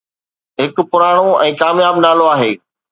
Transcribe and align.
هڪ 0.61 0.75
پراڻو 0.93 1.29
۽ 1.45 1.53
ڪامياب 1.63 1.95
نالو 2.07 2.25
آهي 2.35 2.51